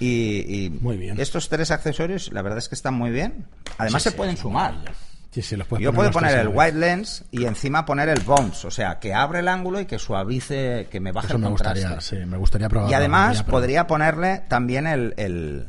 [0.00, 1.18] Y, y Muy bien.
[1.20, 3.46] estos tres accesorios, la verdad es que están muy bien.
[3.78, 4.74] Además Sí, se pueden sumar.
[4.74, 9.12] los Yo puedo poner el wide lens y encima poner el bounce, o sea, que
[9.12, 11.88] abre el ángulo y que suavice, que me baje Eso el me contraste.
[11.94, 12.90] gustaría, me gustaría probar.
[12.90, 15.66] Y además podría ponerle también el, el,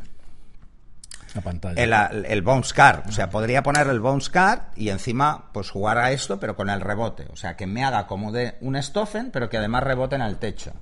[1.36, 2.08] La pantalla.
[2.12, 5.98] el, el bounce car, o sea, podría poner el bounce car y encima pues jugar
[5.98, 9.32] a esto, pero con el rebote, o sea, que me haga como de un Stoffen,
[9.32, 10.74] pero que además rebote en el techo.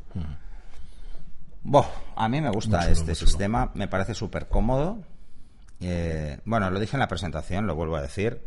[1.64, 5.00] Boh, a mí me gusta chulo, este sistema, me parece súper cómodo.
[5.82, 8.42] Eh, bueno, lo dije en la presentación, lo vuelvo a decir.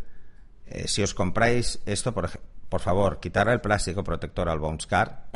[0.67, 2.31] Eh, si os compráis esto, por,
[2.69, 5.27] por favor, quitarle el plástico protector al Bounce Car,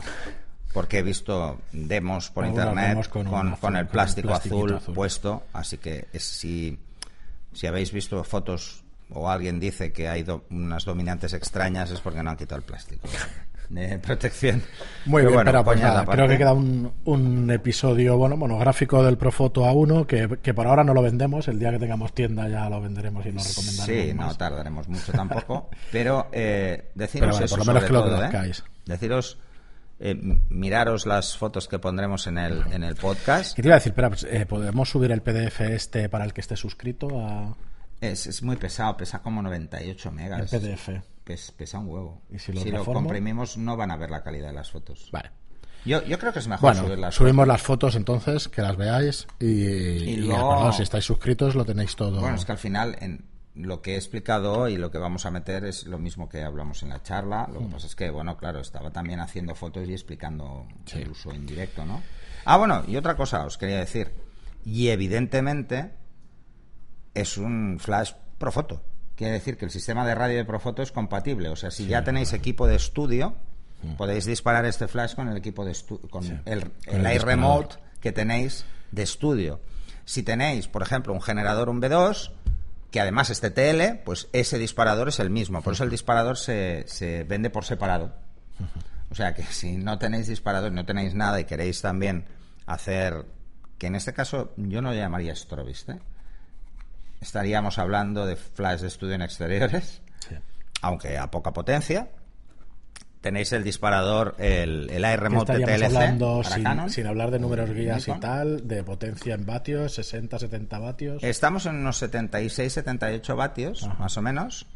[0.74, 4.34] porque he visto demos por Algunas internet demos con, con un azul, con el plástico
[4.34, 4.94] azul, azul.
[4.94, 6.78] puesto, así que es- si,
[7.54, 12.22] si habéis visto fotos o alguien dice que hay do- unas dominantes extrañas es porque
[12.22, 13.06] no han quitado el plástico
[13.68, 14.62] de protección.
[15.06, 19.02] Muy Pero bien, bueno, pero pues nada, creo que queda un, un episodio bueno monográfico
[19.02, 22.48] del Profoto A1 que, que por ahora no lo vendemos, el día que tengamos tienda
[22.48, 23.86] ya lo venderemos y lo recomendaremos.
[24.08, 25.70] Sí, no tardaremos mucho tampoco.
[25.92, 28.52] pero eh, deciros Pero bueno, eso por lo menos sobre que lo todo, ¿eh?
[28.86, 29.38] Deciros,
[30.00, 30.14] eh,
[30.48, 33.54] miraros las fotos que pondremos en el, en el podcast.
[33.56, 33.90] ¿Qué te iba a decir?
[33.92, 37.56] Espera, pues, eh, ¿podemos subir el PDF este para el que esté suscrito a
[38.00, 40.50] Es, es muy pesado, pesa como 98 el megas.
[40.50, 40.88] PDF?
[41.24, 42.20] Pes- pesa un huevo.
[42.30, 45.08] ¿Y si lo comprimimos no van a ver la calidad de las fotos.
[45.10, 45.30] Vale.
[45.86, 49.26] Yo, yo creo que es mejor subir las subimos las fotos entonces, que las veáis
[49.38, 52.20] y, y luego- acordaos, si estáis suscritos lo tenéis todo.
[52.20, 53.22] Bueno, es que al final en
[53.54, 56.82] lo que he explicado hoy, lo que vamos a meter es lo mismo que hablamos
[56.82, 57.48] en la charla.
[57.52, 61.32] Lo que pasa es que, bueno, claro, estaba también haciendo fotos y explicando el uso
[61.32, 62.02] en directo, ¿no?
[62.44, 64.12] Ah, bueno, y otra cosa os quería decir.
[64.64, 65.92] Y evidentemente
[67.14, 68.82] es un flash Profoto.
[69.14, 71.48] Quiere decir que el sistema de radio de Profoto es compatible.
[71.48, 73.36] O sea, si ya tenéis equipo de estudio,
[73.96, 78.10] podéis disparar este flash con el equipo de estudio, con el, el el iRemote que
[78.10, 79.60] tenéis de estudio.
[80.04, 82.32] Si tenéis, por ejemplo, un generador, un B2,
[82.94, 85.62] que además es TTL, pues ese disparador es el mismo.
[85.62, 88.14] Por eso el disparador se, se vende por separado.
[89.10, 92.24] O sea que si no tenéis disparador, no tenéis nada y queréis también
[92.66, 93.26] hacer,
[93.78, 95.98] que en este caso yo no lo llamaría strobist, ¿eh?
[97.20, 100.36] estaríamos hablando de flash de estudio en exteriores, Sí.
[100.82, 102.08] aunque a poca potencia.
[103.24, 106.90] Tenéis el disparador, el, el iRemote estaríamos TLC hablando para sin, Canon.
[106.90, 111.22] sin hablar de números guías y tal, de potencia en vatios, 60, 70 vatios.
[111.24, 114.66] Estamos en unos 76-78 vatios, más o menos.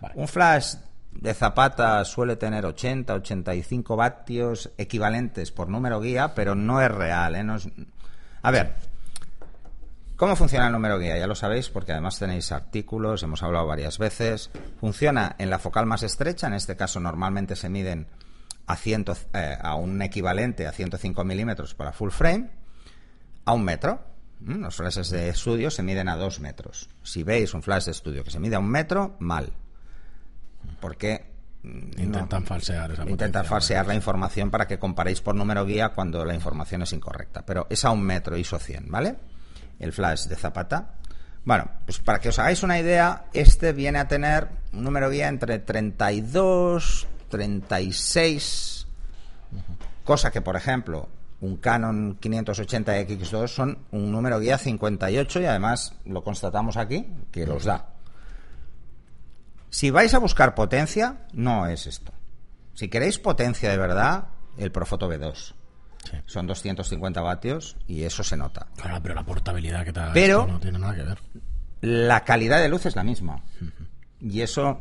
[0.00, 0.14] Vale.
[0.16, 0.74] Un flash
[1.12, 7.36] de zapata suele tener 80-85 vatios equivalentes por número guía, pero no es real.
[7.36, 7.44] ¿eh?
[7.44, 7.68] No es-
[8.42, 8.74] A ver,
[10.22, 11.18] ¿cómo funciona el número guía?
[11.18, 14.50] Ya lo sabéis porque además tenéis artículos, hemos hablado varias veces.
[14.78, 18.06] Funciona en la focal más estrecha, en este caso normalmente se miden
[18.68, 19.04] a, 100,
[19.34, 22.50] eh, a un equivalente a 105 milímetros para full frame
[23.44, 23.98] a un metro.
[24.38, 26.88] Los flashes de estudio se miden a dos metros.
[27.02, 29.52] Si veis un flash de estudio que se mide a un metro, mal.
[30.80, 31.32] Porque
[31.64, 36.24] mm, Intentan falsear esa intentan falsear la información para que comparéis por número guía cuando
[36.24, 37.44] la información es incorrecta.
[37.44, 39.16] Pero es a un metro ISO 100, ¿vale?
[39.82, 40.94] El flash de Zapata.
[41.44, 45.28] Bueno, pues para que os hagáis una idea, este viene a tener un número guía
[45.28, 48.86] entre 32, 36,
[50.04, 51.08] cosa que, por ejemplo,
[51.40, 57.64] un Canon 580X2 son un número guía 58 y además lo constatamos aquí, que los
[57.64, 57.86] da.
[59.68, 62.12] Si vais a buscar potencia, no es esto.
[62.74, 65.54] Si queréis potencia de verdad, el Profoto B2.
[66.04, 66.16] Sí.
[66.26, 68.66] Son 250 vatios y eso se nota.
[68.76, 71.18] Claro, pero la portabilidad que te da Pero- esto no tiene nada que ver.
[71.80, 73.42] La calidad de luz es la misma.
[74.20, 74.80] Y eso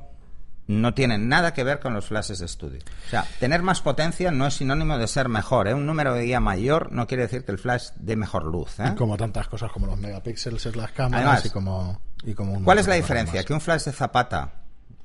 [0.67, 2.79] no tiene nada que ver con los flashes de estudio.
[3.07, 5.67] O sea, tener más potencia no es sinónimo de ser mejor.
[5.67, 5.73] ¿eh?
[5.73, 8.79] Un número de guía mayor no quiere decir que el flash dé mejor luz.
[8.79, 8.91] ¿eh?
[8.93, 12.53] Y como tantas cosas como los megapíxeles en las cámaras Además, y como, y como
[12.53, 13.39] un ¿Cuál es la diferencia?
[13.39, 13.45] más.
[13.45, 14.53] Que un flash de zapata,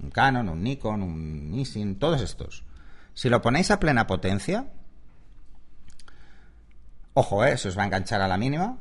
[0.01, 2.63] un Canon, un Nikon, un Nissin, todos estos,
[3.15, 4.67] si lo ponéis a plena potencia,
[7.17, 7.57] ojo, ¿eh?
[7.57, 8.79] se os va a enganchar a la mínima,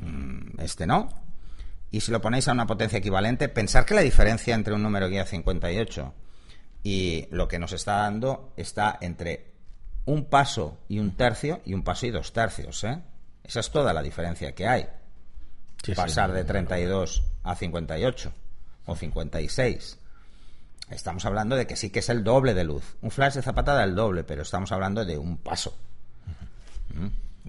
[0.00, 1.08] Mm, este no,
[1.90, 5.08] y si lo ponéis a una potencia equivalente, pensar que la diferencia entre un número
[5.08, 6.12] guía 58
[6.82, 9.52] y lo que nos está dando está entre
[10.04, 13.00] un paso y un tercio y un paso y dos tercios, ¿eh?
[13.42, 14.82] Esa es toda la diferencia que hay
[15.82, 15.94] Sí, sí.
[15.94, 18.32] pasar de 32 a 58
[18.86, 19.98] o 56.
[20.90, 22.96] estamos hablando de que sí que es el doble de luz.
[23.00, 25.78] Un flash de zapata da el doble, pero estamos hablando de un paso.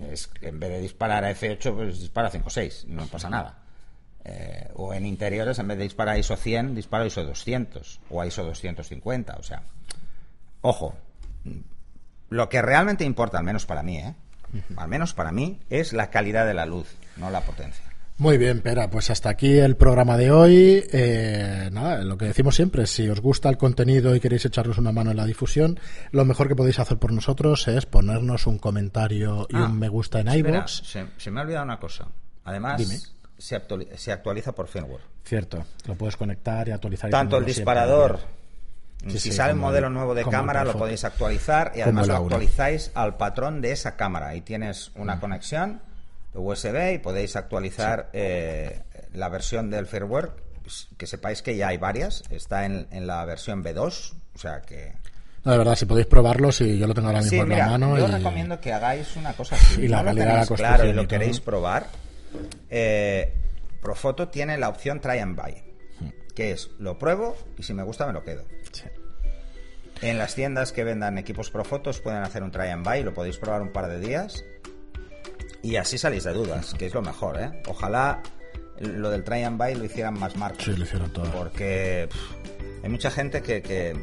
[0.01, 3.59] Es en vez de disparar a F8, pues dispara a 5.6, no pasa nada.
[4.25, 8.01] Eh, o en interiores, en vez de disparar a ISO 100, dispara a ISO 200
[8.09, 9.35] o a ISO 250.
[9.37, 9.63] O sea,
[10.61, 10.97] ojo,
[12.29, 14.15] lo que realmente importa, al menos para mí, ¿eh?
[14.77, 17.84] al menos para mí, es la calidad de la luz, no la potencia.
[18.17, 20.85] Muy bien, Pera, pues hasta aquí el programa de hoy.
[20.93, 24.93] Eh, nada, lo que decimos siempre, si os gusta el contenido y queréis echarnos una
[24.93, 25.77] mano en la difusión,
[26.11, 29.89] lo mejor que podéis hacer por nosotros es ponernos un comentario y Ah, un me
[29.89, 30.71] gusta en iVoox.
[30.85, 32.07] Se, se me ha olvidado una cosa.
[32.45, 32.99] Además, Dime.
[33.37, 35.01] se, actuali- se actualiza por firmware.
[35.25, 37.09] Cierto, lo puedes conectar y actualizar.
[37.09, 37.53] y Tanto el siempre.
[37.59, 38.19] disparador,
[39.07, 42.07] Sí, si sí, sale un modelo el- nuevo de cámara, lo podéis actualizar y además
[42.07, 44.29] lo actualizáis al patrón de esa cámara.
[44.29, 45.01] Ahí tienes Mm.
[45.01, 45.79] una conexión de
[46.35, 48.81] USB y podéis actualizar eh,
[49.13, 50.31] la versión del firmware.
[50.61, 52.23] Pues, Que sepáis que ya hay varias.
[52.29, 54.93] Está en, en la versión B2, o sea que...
[55.43, 57.65] No, de verdad, si podéis probarlo, si yo lo tengo ahora mismo Sí, en mira,
[57.67, 57.97] la mano.
[57.99, 59.83] yo y- recomiendo que hagáis una cosa así.
[59.83, 61.85] Y la no calidad la claro y lo queréis probar.
[62.69, 63.31] eh,
[63.81, 65.63] Profoto tiene la opción Try and Buy,
[66.33, 68.43] que es lo pruebo y si me gusta me lo quedo.
[68.71, 68.85] Sí.
[70.01, 73.37] En las tiendas que vendan equipos Profotos pueden hacer un Try and Buy, lo podéis
[73.37, 74.43] probar un par de días
[75.71, 77.61] y así salís de dudas, que es lo mejor, ¿eh?
[77.67, 78.21] Ojalá
[78.79, 80.65] lo del Try and Buy lo hicieran más marcas.
[80.65, 81.25] Sí, lo hicieron todo.
[81.31, 83.95] Porque pff, hay mucha gente que, que,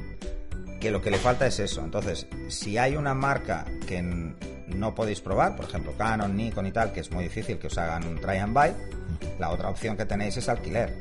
[0.80, 1.82] que lo que le falta es eso.
[1.84, 6.92] Entonces, si hay una marca que no podéis probar, por ejemplo Canon, Nikon y tal,
[6.92, 8.72] que es muy difícil que os hagan un try and buy,
[9.38, 10.96] la otra opción que tenéis es alquiler.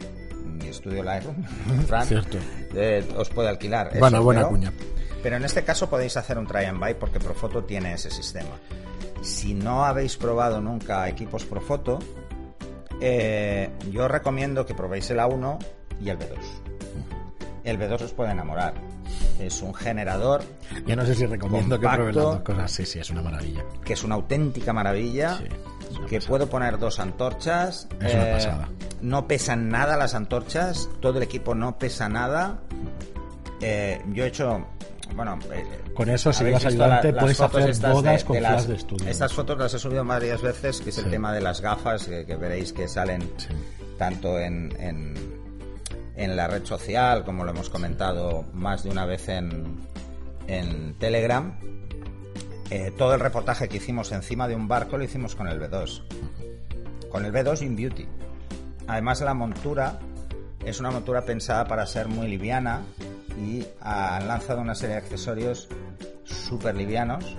[0.46, 1.44] Mi estudio Lightroom,
[1.88, 2.38] Fran, Cierto.
[2.76, 3.98] eh, os puede alquilar.
[3.98, 4.74] Bueno, buena pero- cuña.
[5.24, 8.50] Pero en este caso podéis hacer un try and buy porque Profoto tiene ese sistema.
[9.22, 12.00] Si no habéis probado nunca equipos Profoto,
[13.00, 15.58] eh, yo recomiendo que probéis el A1
[16.02, 16.38] y el B2.
[17.64, 18.74] El B2 os puede enamorar.
[19.40, 20.44] Es un generador
[20.86, 22.72] Yo no sé si recomiendo que prueben las dos cosas.
[22.72, 23.64] Sí, sí, es una maravilla.
[23.84, 25.38] que es una auténtica maravilla.
[25.38, 25.44] Sí,
[26.08, 26.30] que pasada.
[26.30, 27.88] puedo poner dos antorchas.
[28.00, 28.70] eh, Es una pasada.
[29.02, 30.90] No pesan nada las antorchas.
[31.00, 32.60] Todo el equipo no pesa nada.
[33.62, 34.66] Eh, yo he hecho.
[35.16, 38.40] Bueno, eh, Con eso, si visto ayudante, las puedes hacer estas bodas de- con de
[38.40, 39.08] flash las- de estudio.
[39.10, 42.26] Estas fotos las he subido varias veces, que es el tema de las gafas, que,
[42.26, 43.48] que veréis que salen Sí.
[43.98, 45.14] tanto en, en,
[46.16, 49.80] en la red social, como lo hemos comentado más de una vez en,
[50.48, 51.60] en Telegram.
[52.70, 56.04] Eh, todo el reportaje que hicimos encima de un barco lo hicimos con el B2.
[57.10, 58.08] Con el B2 In Beauty.
[58.88, 60.00] Además la montura
[60.66, 62.82] es una montura pensada para ser muy liviana
[63.40, 65.68] y han lanzado una serie de accesorios
[66.24, 67.36] súper livianos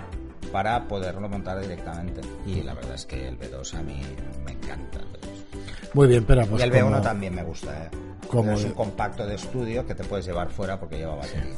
[0.51, 2.21] para poderlo montar directamente.
[2.45, 4.01] Y la verdad es que el B2 a mí
[4.45, 4.99] me encanta.
[4.99, 5.93] el B2.
[5.93, 7.85] Muy bien, pero pues y el B1 como- también me gusta.
[7.85, 7.89] ¿eh?
[8.27, 11.53] como es de- un compacto de estudio que te puedes llevar fuera porque lleva batería.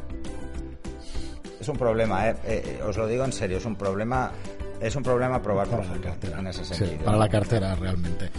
[1.59, 2.35] Es un problema, ¿eh?
[2.45, 4.31] Eh, os lo digo en serio, es un problema.
[4.81, 6.39] Es un problema probar para la cartera.
[6.39, 7.05] en ese Sí, sentido.
[7.05, 8.29] para la cartera, realmente.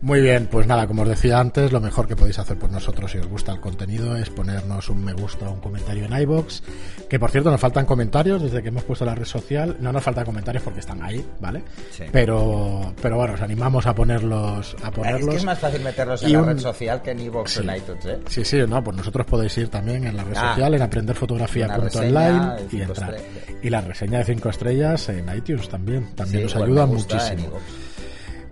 [0.00, 3.10] Muy bien, pues nada, como os decía antes, lo mejor que podéis hacer por nosotros
[3.10, 6.62] si os gusta el contenido es ponernos un me gusta o un comentario en iBox.
[7.08, 9.76] Que por cierto, nos faltan comentarios desde que hemos puesto la red social.
[9.80, 11.64] No nos faltan comentarios porque están ahí, ¿vale?
[11.90, 12.04] Sí.
[12.12, 14.76] Pero, pero bueno, os animamos a ponerlos.
[14.84, 15.30] A Es ponerlos.
[15.30, 17.62] que es más fácil meterlos en Y la un- red social que en iVoox o
[17.62, 18.18] en iTunes, ¿eh?
[18.28, 20.50] Sí, sí, no, pues nosotros podéis ir también en la red Ah.
[20.50, 23.14] social, en aprenderfotografía.online y entrar.
[23.14, 23.58] estrellas.
[23.62, 26.14] Y la reseña de 5 estrellas en iTunes también.
[26.14, 27.48] También nos el ayuda muchísimo.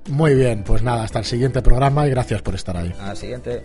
[0.08, 2.92] Muy bien, pues nada, hasta el siguiente programa y gracias por estar ahí.
[3.00, 3.62] A la siguiente.